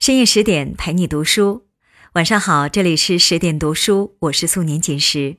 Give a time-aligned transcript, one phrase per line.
[0.00, 1.68] 深夜十点陪你读书，
[2.14, 5.36] 晚上好，这里是十点读书，我是素年锦时，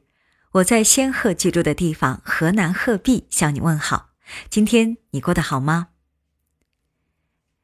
[0.52, 4.12] 我在仙鹤居住的地方河南鹤壁向你问好。
[4.52, 5.88] 今天你过得好吗？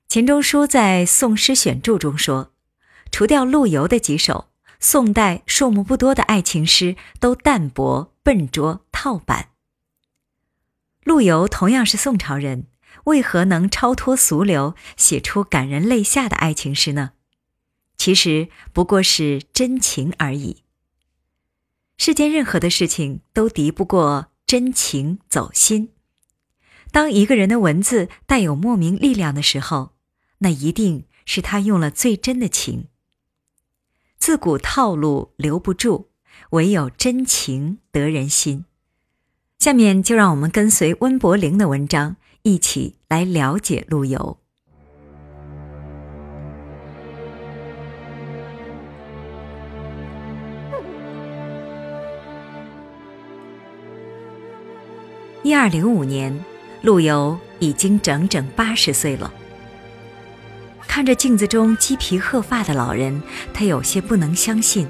[0.10, 2.52] 钱钟书在《宋诗选注》中说，
[3.12, 9.50] 除掉陆游的几首，宋代数目不多的爱情诗都淡薄、笨拙、套板。
[11.04, 12.66] 陆游同样是宋朝人。
[13.08, 17.12] 为何能超脱俗流，写出感人泪下的爱情诗呢？
[17.98, 20.64] 其实不过是真情而已。
[21.98, 25.94] 世间任何的事情都敌不过真情走心。
[26.92, 29.94] 当一个人的文字带有莫名力量的时候，
[30.40, 32.88] 那一定是他用了最真的情。
[34.18, 36.08] 自古套路留不住，
[36.50, 38.66] 唯有真情得人心。
[39.58, 42.18] 下面就让我们跟随温柏林的文章。
[42.48, 44.38] 一起来了解陆游。
[55.44, 56.42] 一二零五年，
[56.82, 59.34] 陆游已经整整八十岁了。
[60.88, 63.22] 看着镜子中鸡皮鹤发的老人，
[63.54, 64.88] 他有些不能相信：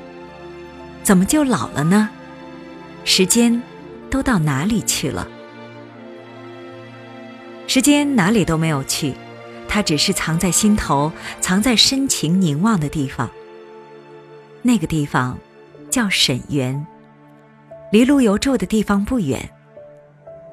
[1.02, 2.08] 怎么就老了呢？
[3.04, 3.60] 时间
[4.12, 5.28] 都到哪里去了？
[7.68, 9.14] 时间哪里都没有去，
[9.68, 13.30] 它只是藏在心头，藏在深情凝望的地方。
[14.62, 15.38] 那个地方
[15.90, 16.88] 叫沈园，
[17.92, 19.50] 离陆游住的地方不远。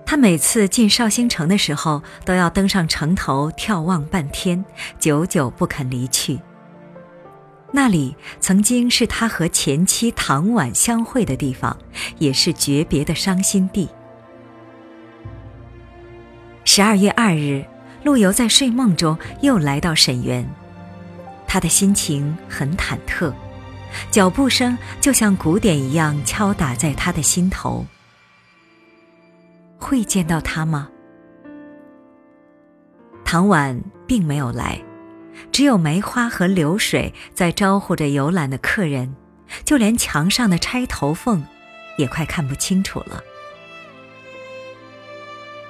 [0.04, 4.64] 他每次进绍兴城的时候，都要登上城头眺望半天，
[4.98, 6.38] 久久不肯离去。
[7.72, 11.76] 那里曾经是他和前妻唐婉相会的地方，
[12.18, 13.88] 也是诀别的伤心地。
[16.64, 17.64] 十二月二日，
[18.02, 20.44] 陆游在睡梦中又来到沈园，
[21.46, 23.32] 他的心情很忐忑，
[24.10, 27.84] 脚步声就像鼓点一样敲打在他的心头。
[29.78, 30.88] 会见到他吗？
[33.24, 34.80] 唐婉并没有来，
[35.52, 39.14] 只有梅花和流水在招呼着游览的客人，
[39.64, 41.44] 就连墙上的钗头凤，
[41.98, 43.22] 也快看不清楚了。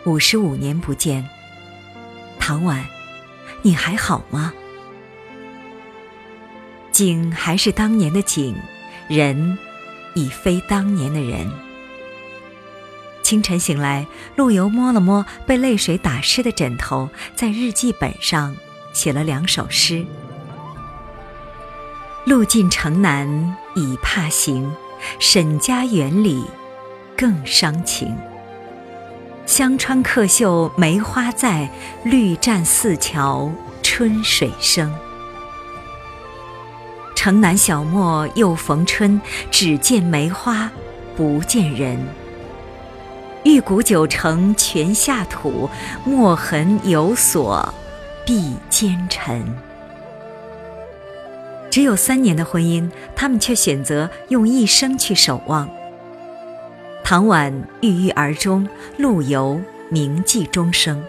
[0.06, 1.26] 五十五年不见，
[2.38, 2.84] 唐婉，
[3.62, 4.52] 你还好吗？
[6.92, 8.54] 景还是当年的景，
[9.08, 9.58] 人
[10.14, 11.50] 已非当年的人。
[13.22, 14.06] 清晨醒来，
[14.36, 18.54] 陆游摸了摸被泪水打湿的枕头，在日记本上
[18.92, 20.04] 写了两首诗：
[22.26, 24.70] 路尽城南已怕行，
[25.18, 26.44] 沈家园里
[27.16, 28.14] 更伤情。
[29.46, 31.68] 香川客袖梅花在，
[32.02, 33.50] 绿栈寺桥
[33.82, 34.92] 春水生。
[37.14, 40.70] 城南小陌又逢春，只见梅花
[41.14, 41.98] 不见人。
[43.44, 45.68] 玉骨九成泉下土，
[46.06, 47.72] 墨痕有锁
[48.24, 49.44] 碧奸臣。
[51.70, 55.68] 只有三年的婚姻，他们却选择用一生去守望。
[57.04, 58.66] 唐婉郁郁而终，
[58.96, 59.60] 陆游
[59.90, 61.04] 铭记终生。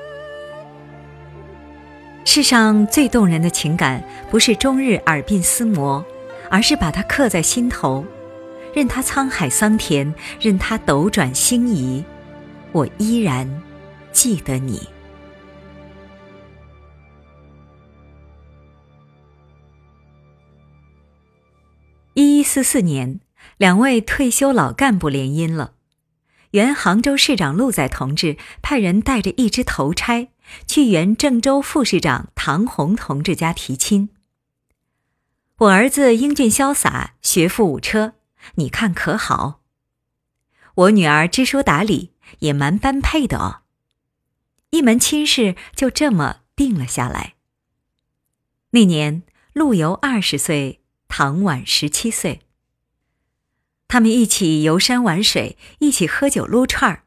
[2.25, 6.06] 世上最动人的情感，不是终日耳鬓厮磨，
[6.50, 8.03] 而是把它刻在心头，
[8.73, 12.03] 任他沧海桑田，任他斗转星移，
[12.73, 13.50] 我依然
[14.12, 14.89] 记得你。
[22.16, 23.22] 一一四四年，
[23.56, 25.75] 两位退休老干部联姻了。
[26.51, 30.29] 原杭州市长陆载同志派人带着一支头钗
[30.67, 34.09] 去原郑州副市长唐红同志家提亲。
[35.57, 38.13] 我儿子英俊潇洒，学富五车，
[38.56, 39.61] 你看可好？
[40.75, 43.62] 我女儿知书达理，也蛮般配的哦。
[44.72, 47.35] 一门亲事就这么定了下来。
[48.72, 52.41] 那年陆游二十岁，唐婉十七岁。
[53.88, 57.04] 他们一起游山玩水，一起喝酒撸串儿，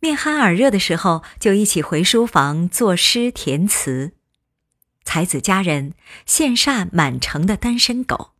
[0.00, 4.12] 面酣耳热的时候，就一起回书房作诗填词。
[5.04, 5.94] 才子佳人
[6.26, 8.32] 羡煞满城的单身狗。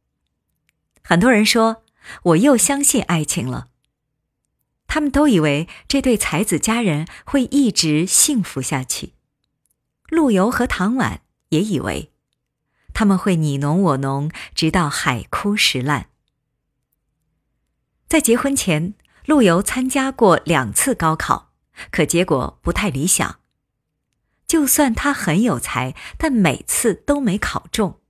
[1.02, 1.84] 很多人说，
[2.24, 3.68] 我又相信爱情了。
[4.88, 9.12] 他们都以为这对才子佳人会一直幸福下去。
[10.08, 11.20] 陆游和唐婉
[11.50, 12.10] 也以为，
[12.94, 16.08] 他们会你侬我侬，直到海枯石烂。
[18.08, 18.94] 在结婚前，
[19.24, 21.52] 陆游参加过两次高考，
[21.90, 23.40] 可结果不太理想。
[24.46, 28.00] 就算他很有才，但每次都没考中。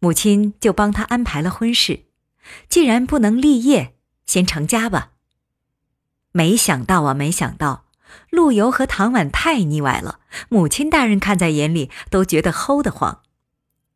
[0.00, 2.04] 母亲就帮他安排了婚事。
[2.68, 3.96] 既然不能立业，
[4.26, 5.12] 先成家吧。
[6.32, 7.86] 没想到啊，没想到，
[8.30, 10.20] 陆游和唐婉太腻歪了，
[10.50, 13.22] 母亲大人看在眼里都觉得齁得慌。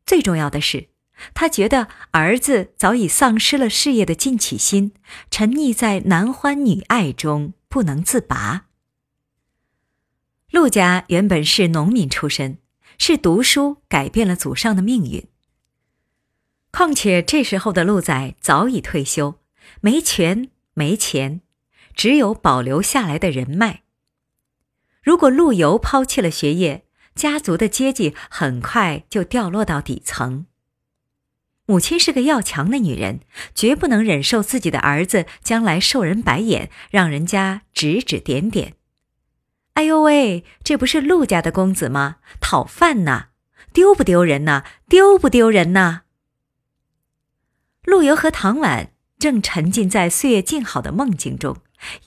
[0.05, 0.89] 最重要的是，
[1.33, 4.93] 他觉得儿子早已丧失了事业的进取心，
[5.29, 8.67] 沉溺在男欢女爱中不能自拔。
[10.51, 12.57] 陆家原本是农民出身，
[12.97, 15.27] 是读书改变了祖上的命运。
[16.71, 19.39] 况且这时候的陆仔早已退休，
[19.81, 21.41] 没权没钱，
[21.95, 23.83] 只有保留下来的人脉。
[25.01, 26.85] 如果陆游抛弃了学业，
[27.15, 30.45] 家族的阶级很快就掉落到底层。
[31.71, 33.21] 母亲是个要强的女人，
[33.55, 38.73] 绝不能忍受自己的儿子将来受人白眼，让人家指指点点。
[39.75, 42.17] 哎呦喂，这不是陆家的公子吗？
[42.41, 43.27] 讨饭呢？
[43.71, 44.65] 丢不丢人呐？
[44.89, 46.01] 丢不丢人呐？
[47.85, 51.55] 陆游和唐婉正沉浸在岁月静好的梦境中，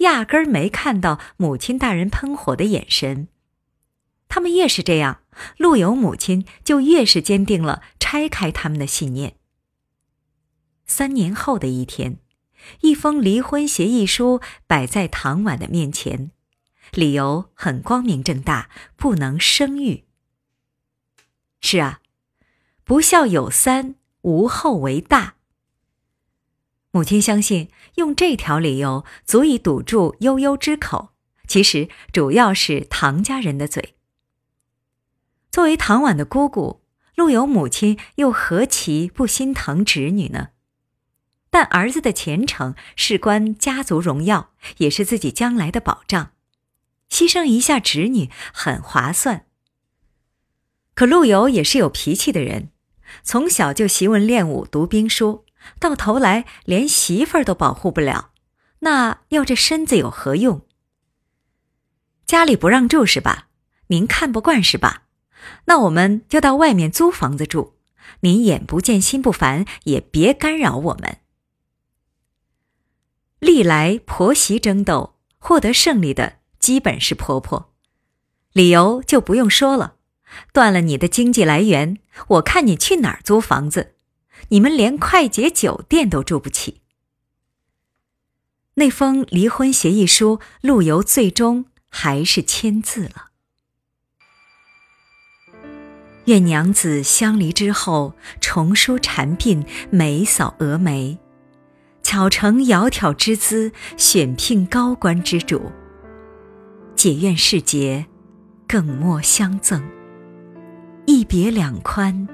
[0.00, 3.28] 压根儿没看到母亲大人喷火的眼神。
[4.28, 5.20] 他们越是这样，
[5.56, 9.36] 陆游母亲就越是坚定了拆开他们的信念。
[10.86, 12.18] 三年后的一天，
[12.80, 16.30] 一封离婚协议书摆在唐婉的面前。
[16.92, 20.04] 理由很光明正大，不能生育。
[21.60, 22.00] 是啊，
[22.84, 25.34] 不孝有三，无后为大。
[26.92, 31.14] 母亲相信用这条理由足以堵住悠悠之口，
[31.48, 33.96] 其实主要是唐家人的嘴。
[35.50, 36.82] 作为唐婉的姑姑，
[37.16, 40.50] 陆游母亲又何其不心疼侄女呢？
[41.54, 46.32] 但儿子的前程事关家族荣耀，也是自己将来的保障。
[47.08, 49.46] 牺牲一下侄女很划算。
[50.96, 52.70] 可陆游也是有脾气的人，
[53.22, 55.44] 从小就习文练武、读兵书，
[55.78, 58.32] 到头来连媳妇儿都保护不了，
[58.80, 60.66] 那要这身子有何用？
[62.26, 63.46] 家里不让住是吧？
[63.86, 65.04] 您看不惯是吧？
[65.66, 67.76] 那我们就到外面租房子住。
[68.22, 71.18] 您眼不见心不烦，也别干扰我们。
[73.44, 76.36] 历来婆媳争斗，获得胜利的。
[76.58, 77.74] 基本是婆婆，
[78.54, 79.96] 理由就不用说了，
[80.54, 81.98] 断了你的经济来源，
[82.28, 83.96] 我看你去哪儿租房子？
[84.48, 86.80] 你们连快捷酒店都住不起。
[88.76, 93.28] 那封离婚协议书，陆游最终还是签字了。
[96.24, 101.18] 愿娘子相离之后，重梳蝉鬓，眉扫蛾眉，
[102.04, 105.72] 巧成窈窕之姿，选聘高官之主。
[106.94, 108.06] 解怨释结，
[108.68, 109.82] 更莫相赠。
[111.06, 112.28] 一别两宽，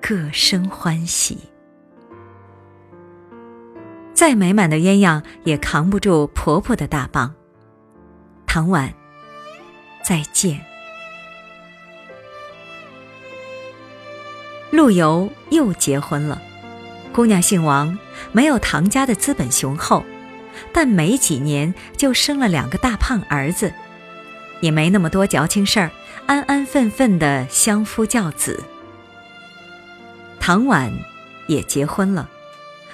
[0.00, 1.38] 各生欢喜。
[4.14, 7.34] 再美满的鸳鸯也扛不住婆婆的大棒。
[8.46, 8.92] 唐婉，
[10.04, 10.60] 再见。
[14.70, 16.40] 陆游又结婚了，
[17.12, 17.98] 姑娘姓王，
[18.32, 20.04] 没有唐家的资本雄厚。
[20.72, 23.72] 但没几年就生了两个大胖儿子，
[24.60, 25.90] 也没那么多矫情事儿，
[26.26, 28.62] 安安分分的相夫教子。
[30.38, 30.92] 唐婉
[31.46, 32.28] 也结婚了，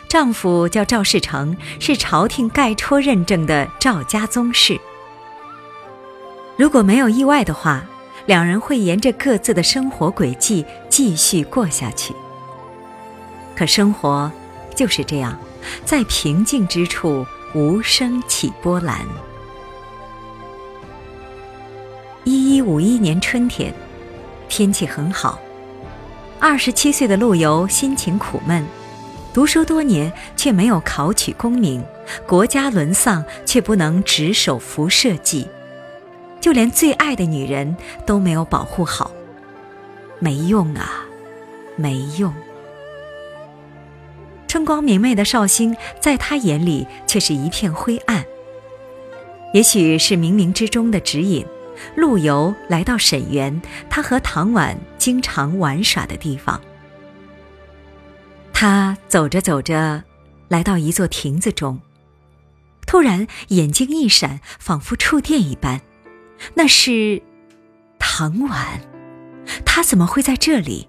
[0.09, 4.79] 丈夫叫赵世成，是朝廷盖戳认证的赵家宗室。
[6.57, 7.85] 如果没有意外的话，
[8.27, 12.15] 两人会沿着各自的生活轨迹继续过下去。
[13.57, 14.31] 可生活
[14.75, 15.39] 就是这样，
[15.85, 17.27] 在平静之处。
[17.55, 19.01] 无声起波澜。
[22.25, 23.73] 一一五一年春天，
[24.47, 25.39] 天气很好。
[26.39, 28.63] 二十七岁的陆游心情苦闷，
[29.33, 31.83] 读书多年却没有考取功名，
[32.27, 35.49] 国家沦丧却不能执手扶社稷，
[36.39, 39.11] 就连最爱的女人都没有保护好，
[40.19, 41.07] 没用啊，
[41.75, 42.35] 没用。
[44.57, 48.25] 春光明媚的绍兴，在他眼里却是一片灰暗。
[49.53, 51.45] 也许是冥冥之中的指引，
[51.95, 53.61] 陆游来到沈园，
[53.91, 56.59] 他和唐婉经常玩耍的地方。
[58.55, 60.03] 他走着走着，
[60.49, 61.79] 来到一座亭子中，
[62.87, 65.83] 突然眼睛一闪，仿佛触电一般，
[66.55, 67.21] 那是
[67.99, 68.81] 唐婉，
[69.67, 70.89] 他怎么会在这里？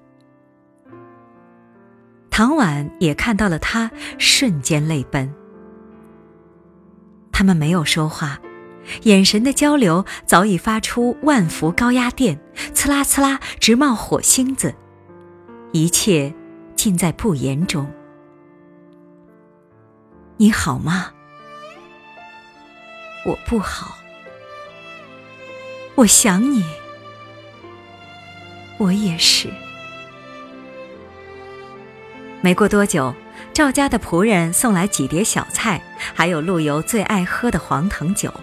[2.38, 3.90] 唐婉也看到了他，
[4.20, 5.34] 瞬间泪奔。
[7.32, 8.40] 他们没有说话，
[9.06, 12.40] 眼神的交流早已发出万伏高压电，
[12.76, 14.76] 刺啦刺啦直冒火星子，
[15.72, 16.32] 一切
[16.76, 17.92] 尽在不言中。
[20.38, 21.12] 你好吗？
[23.26, 23.98] 我不好。
[25.96, 26.64] 我想你，
[28.78, 29.52] 我也是。
[32.42, 33.14] 没过多久，
[33.54, 35.82] 赵家的仆人送来几碟小菜，
[36.14, 38.34] 还有陆游最爱喝的黄藤酒。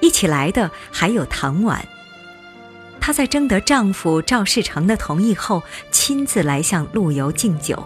[0.00, 1.84] 一起来的还有唐婉。
[3.00, 7.82] 她在征得丈夫赵世成的同意后，亲自来向陆游敬酒，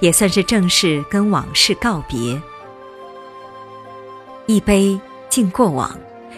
[0.00, 2.40] 也算是正式跟往事告别。
[4.46, 5.96] 一杯敬过往，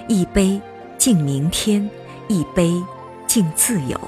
[0.09, 0.61] 一杯。
[0.99, 1.89] 敬明天，
[2.27, 2.83] 一杯
[3.29, 4.01] 敬自由。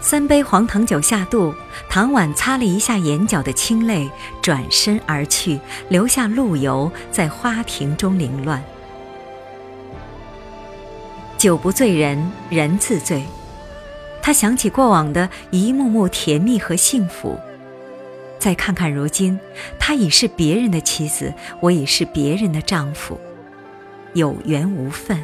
[0.00, 1.52] 三杯黄藤酒下肚，
[1.88, 4.08] 唐婉擦了一下眼角的清泪，
[4.40, 8.62] 转身而去，留下陆游在花亭中凌乱。
[11.36, 13.24] 酒不醉人人自醉，
[14.22, 17.38] 他想起过往的一幕幕甜蜜和幸福，
[18.38, 19.38] 再看看如今，
[19.78, 23.18] 他已是别人的妻子，我已是别人的丈夫。
[24.14, 25.20] 有缘无分。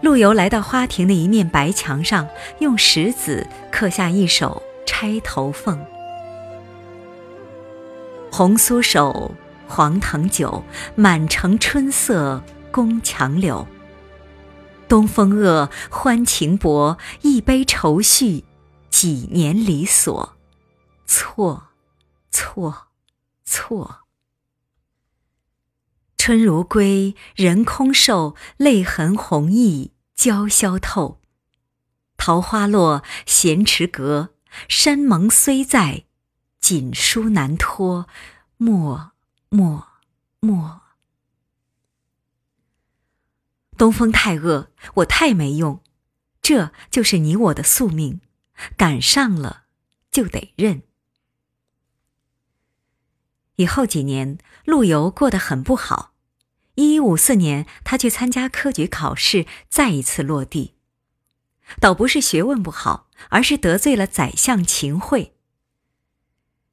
[0.00, 2.28] 陆游来到花亭的一面白墙上，
[2.60, 5.76] 用石子刻下一首《钗头凤》：
[8.30, 9.34] 红酥手，
[9.66, 10.62] 黄藤酒，
[10.94, 13.66] 满城春色宫墙柳。
[14.86, 18.44] 东风恶，欢情薄，一杯愁绪，
[18.88, 20.36] 几年离索。
[21.04, 21.64] 错，
[22.30, 22.86] 错，
[23.44, 24.07] 错。
[26.28, 31.22] 春如归，人空瘦，泪痕红浥鲛绡透。
[32.18, 34.34] 桃花落，闲池阁，
[34.68, 36.04] 山盟虽在，
[36.60, 38.06] 锦书难托。
[38.58, 39.12] 莫
[39.48, 39.88] 莫
[40.40, 40.82] 莫！
[43.78, 45.82] 东风太恶，我太没用，
[46.42, 48.20] 这就是你我的宿命，
[48.76, 49.62] 赶上了
[50.10, 50.82] 就得认。
[53.56, 56.12] 以后几年，陆游过得很不好。
[56.78, 60.74] 一一五四年，他去参加科举考试，再一次落地。
[61.80, 65.32] 倒不是学问不好，而是得罪了宰相秦桧。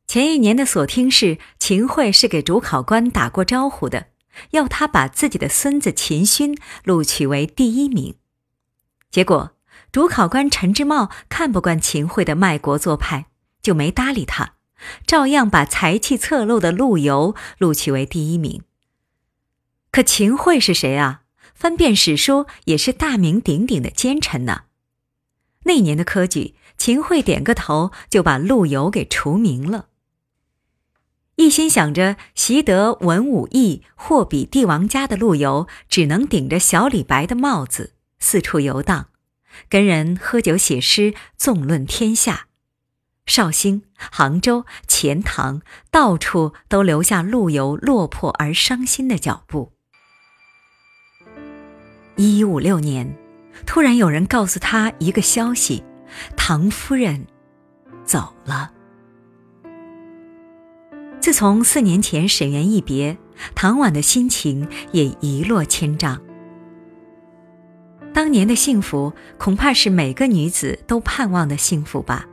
[0.05, 4.09] 前一年的所听是，秦桧是给主考官打过招呼的，
[4.51, 8.13] 要他把自己的孙子秦勋录取为第一名。
[9.09, 9.53] 结果，
[9.91, 13.25] 主考官陈之茂看不惯秦桧的卖国做派，
[13.63, 14.53] 就没搭理他，
[15.07, 18.61] 照样把才气侧漏的陆游录取为第一名。
[19.95, 21.21] 可秦桧是谁啊？
[21.53, 24.63] 翻遍史书，也是大名鼎鼎的奸臣呢。
[25.63, 29.85] 那年的科举，秦桧点个头就把陆游给除名了。
[31.37, 39.07] 一心想着习得文武艺，或比帝王家的陆游，只能顶着小李白的帽子四处游荡，
[39.69, 42.47] 跟人喝酒写诗，纵论天下。
[43.25, 49.71] 绍兴、杭州、钱塘，到处都留下陆游落魄而伤心的脚步。
[52.17, 53.13] 一一五六年，
[53.65, 55.83] 突然有人告诉他一个消息：
[56.37, 57.25] 唐夫人
[58.05, 58.71] 走了。
[61.19, 63.17] 自从四年前沈园一别，
[63.53, 66.21] 唐婉的心情也一落千丈。
[68.13, 72.25] 当年的幸福，恐怕是每个女子都盼望的幸福吧。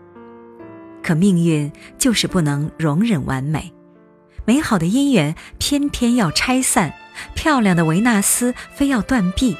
[1.03, 3.73] 可命运就是不能容忍完美，
[4.45, 6.95] 美好的姻缘偏偏要拆散，
[7.35, 9.57] 漂亮的维纳斯非要断臂。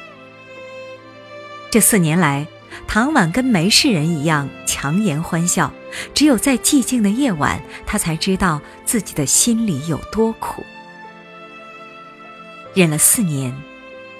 [1.73, 2.45] 这四年来，
[2.87, 5.73] 唐婉跟没事人一样强颜欢笑。
[6.13, 10.63] 只有在寂静的夜晚，她才知道自己的心里有多苦。
[12.75, 13.51] 忍了四年，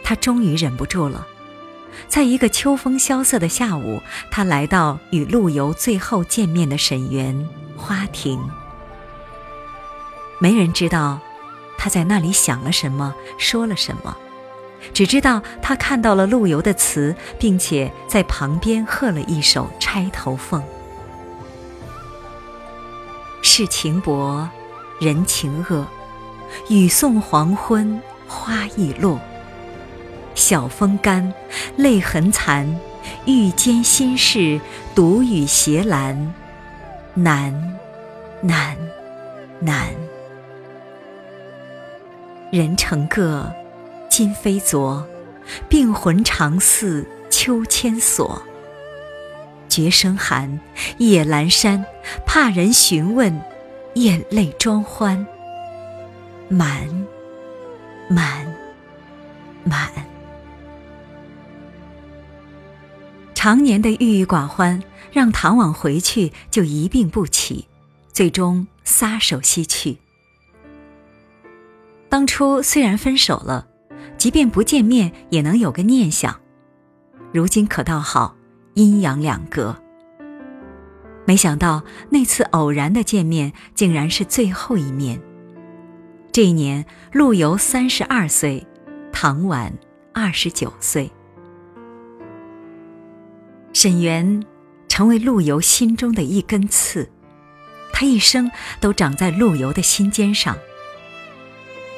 [0.04, 1.28] 她终于忍不住了。
[2.08, 8.42] 在一个秋风萧瑟的下午，她来到与陆游最后见面的沈园花亭。
[10.40, 11.20] 没人知道，
[11.78, 14.18] 她在那里想了什么，说了什么。
[14.92, 20.62] 只知道他看到了陆游的词，并且在旁边和了一首《钗头凤》。
[23.42, 24.48] 世情薄，
[25.00, 25.86] 人情恶，
[26.70, 29.20] 雨送黄昏花易落。
[30.36, 31.32] 晓风干，
[31.76, 32.80] 泪痕残，
[33.26, 34.60] 欲笺心事，
[34.96, 36.16] 独语斜阑，
[37.14, 37.78] 难，
[38.42, 38.76] 难，
[39.60, 39.90] 难。
[42.50, 43.52] 人成各。
[44.16, 45.04] 今非昨，
[45.68, 48.40] 病魂常似秋千索。
[49.68, 50.60] 绝声寒，
[51.00, 51.84] 夜阑珊，
[52.24, 53.42] 怕人询问，
[53.96, 55.26] 眼泪装欢。
[56.48, 56.88] 满，
[58.08, 58.56] 满，
[59.64, 59.90] 满。
[63.34, 67.68] 常年的郁郁寡欢，让唐婉回去就一病不起，
[68.12, 69.98] 最终撒手西去。
[72.10, 73.70] 当初虽然分手了，
[74.24, 76.40] 即便不见面也能有个念想，
[77.34, 78.38] 如今可倒好，
[78.74, 79.76] 阴阳两隔。
[81.26, 85.22] 没想到那次偶然的见面，竟然是最后一面。
[86.32, 88.66] 这一年，陆游三十二岁，
[89.12, 89.78] 唐婉
[90.14, 91.12] 二十九岁。
[93.74, 94.42] 沈园
[94.88, 97.12] 成为陆游心中的一根刺，
[97.92, 98.50] 他一生
[98.80, 100.56] 都长在陆游的心尖上。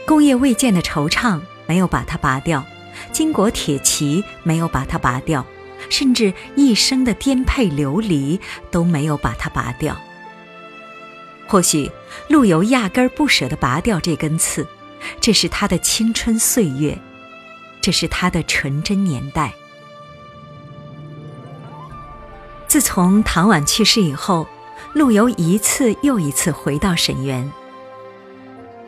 [0.07, 2.63] 功业未建的惆怅没有把它拔掉，
[3.11, 5.45] 金国铁骑没有把它拔掉，
[5.89, 8.39] 甚至一生的颠沛流离
[8.71, 9.95] 都没有把它拔掉。
[11.47, 11.91] 或许
[12.27, 14.65] 陆游压根儿不舍得拔掉这根刺，
[15.21, 16.97] 这是他的青春岁月，
[17.81, 19.53] 这是他的纯真年代。
[22.67, 24.47] 自从唐婉去世以后，
[24.93, 27.49] 陆游一次又一次回到沈园。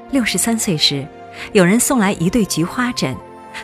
[0.10, 1.08] 六十三岁时，
[1.54, 3.16] 有人送来一对菊花枕，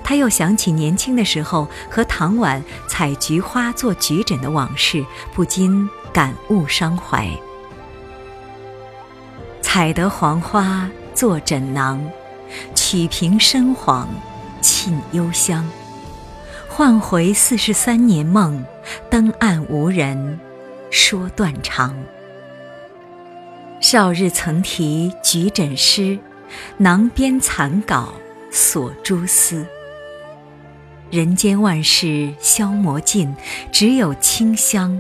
[0.04, 7.30] 他又想起年轻的时候和唐婉采菊花做菊枕的往事，不禁感悟伤怀。
[9.62, 12.04] 采得黄花做枕囊，
[12.76, 14.08] 曲屏深黄
[14.62, 15.68] 沁幽香。
[16.70, 18.64] 唤回四十三年梦，
[19.10, 20.40] 登岸无人
[20.90, 21.96] 说断肠。
[23.80, 26.18] 少日曾题菊枕诗，
[26.78, 28.14] 囊边残稿
[28.52, 29.66] 锁蛛丝。
[31.12, 33.36] 人间万事消磨尽，
[33.72, 35.00] 只有清香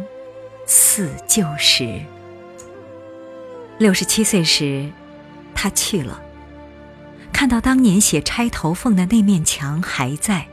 [0.65, 2.01] 似旧时。
[3.79, 4.91] 六十七岁时，
[5.55, 6.21] 他去了，
[7.31, 10.47] 看到当年写钗头凤的那面墙还在。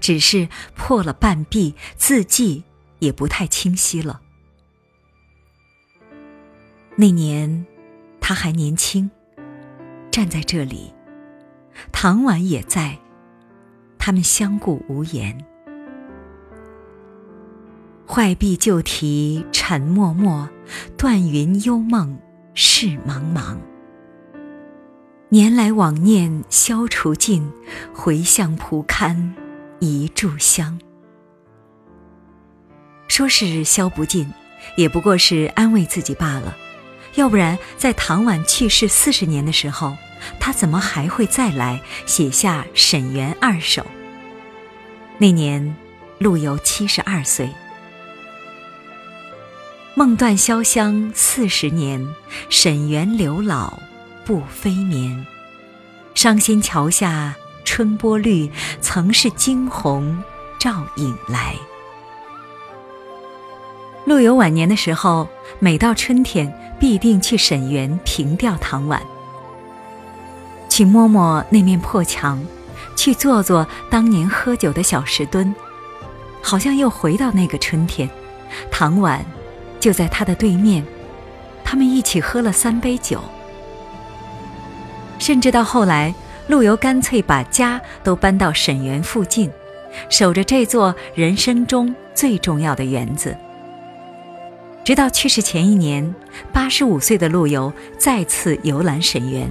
[0.00, 2.62] 只是破了半壁，字迹
[3.00, 4.20] 也不太清晰了。
[6.96, 7.66] 那年，
[8.20, 9.10] 他还年轻，
[10.10, 10.92] 站在这里，
[11.92, 12.98] 唐婉也在，
[13.98, 15.36] 他们相顾无言。
[18.06, 20.48] 坏壁旧题沉默默，
[20.96, 22.18] 断云幽梦
[22.54, 23.56] 事茫茫。
[25.28, 27.48] 年来往念消除尽，
[27.94, 29.30] 回向蒲龛。
[29.82, 30.78] 一炷香，
[33.08, 34.30] 说是消不尽，
[34.76, 36.54] 也不过是安慰自己罢了。
[37.14, 39.96] 要不然，在唐婉去世四十年的时候，
[40.38, 43.82] 他怎么还会再来写下《沈园二首》？
[45.18, 45.76] 那年，
[46.18, 47.50] 陆游七十二岁。
[49.94, 52.14] 梦断潇湘四十年，
[52.48, 53.78] 沈园柳老
[54.24, 55.26] 不飞眠。
[56.14, 57.36] 伤心桥下。
[57.62, 60.20] 春波绿，曾是惊鸿
[60.58, 61.54] 照影来。
[64.06, 69.00] 陆游晚年的时候，每到春天，必定去沈园凭吊唐婉，
[70.68, 72.42] 去摸摸那面破墙，
[72.96, 75.54] 去坐坐当年喝酒的小石墩，
[76.42, 78.08] 好像又回到那个春天。
[78.70, 79.24] 唐婉
[79.78, 80.84] 就在他的对面，
[81.62, 83.20] 他们一起喝了三杯酒，
[85.18, 86.14] 甚至到后来。
[86.48, 89.48] 陆游干脆把家都搬到沈园附近，
[90.08, 93.36] 守着这座人生中最重要的园子。
[94.90, 96.16] 直到去世前一年，
[96.52, 99.48] 八十五岁的陆游再次游览沈园，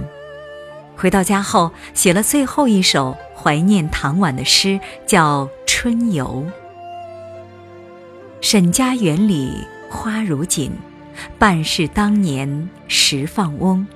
[0.94, 6.44] 回到家后写了最后一首怀念唐婉的诗，叫《春游》。
[8.42, 10.70] 沈家园里花如锦，
[11.38, 13.86] 半是当年时放翁。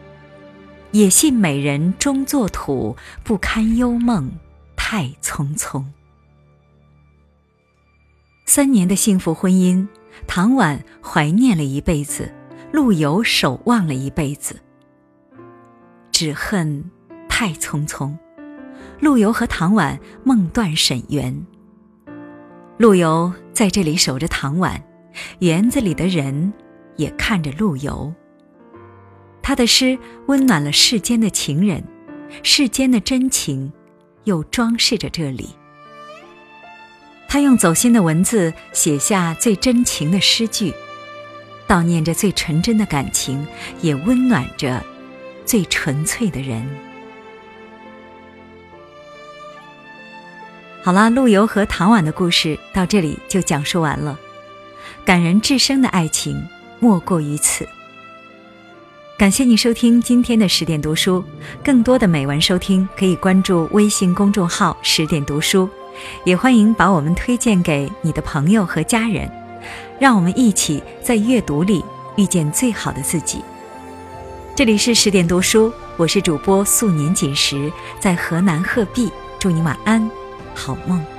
[0.92, 4.32] 也信美人终作土，不堪幽梦
[4.76, 5.84] 太匆匆。
[8.46, 9.86] 三年的幸福婚姻，
[10.26, 12.32] 唐婉怀念了一辈子，
[12.72, 14.56] 陆游守望了一辈子。
[16.10, 16.90] 只恨
[17.28, 18.16] 太匆匆，
[19.00, 21.46] 陆游和唐婉梦断沈园。
[22.78, 24.82] 陆游在这里守着唐婉，
[25.40, 26.52] 园子里的人
[26.96, 28.12] 也看着陆游。
[29.42, 31.84] 他的诗温暖了世间的情人，
[32.42, 33.72] 世间的真情，
[34.24, 35.50] 又装饰着这里。
[37.34, 40.72] 他用走心的文字写下最真情的诗句，
[41.66, 43.44] 悼念着最纯真的感情，
[43.80, 44.80] 也温暖着
[45.44, 46.64] 最纯粹的人。
[50.80, 54.16] 好啦，陆游和唐婉的故事到这里就讲述完了。
[55.04, 56.40] 感人至深的爱情，
[56.78, 57.68] 莫过于此。
[59.18, 61.24] 感谢你收听今天的十点读书，
[61.64, 65.68] 更多的美文收听可以关注微信公众号“十点读书”，
[66.24, 69.30] 也欢迎把我们推荐给你的朋友和家人，
[69.98, 71.84] 让我们一起在阅读里
[72.16, 73.42] 遇见最好的自己。
[74.56, 80.08] 这里是十点读书，我是主播素年锦时，在河南鹤壁，祝你晚安，
[80.54, 81.13] 好梦。